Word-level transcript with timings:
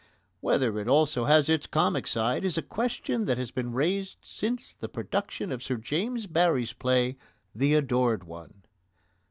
Whether 0.39 0.79
it 0.79 0.87
also 0.87 1.25
has 1.25 1.47
its 1.47 1.67
comic 1.67 2.07
side 2.07 2.43
is 2.43 2.57
a 2.57 2.63
question 2.63 3.25
that 3.25 3.37
has 3.37 3.51
been 3.51 3.71
raised 3.71 4.17
since 4.23 4.73
the 4.73 4.89
production 4.89 5.51
of 5.51 5.61
Sir 5.61 5.75
James 5.77 6.25
Barrie's 6.25 6.73
play, 6.73 7.17
The 7.53 7.75
Adored 7.75 8.23
One. 8.23 8.63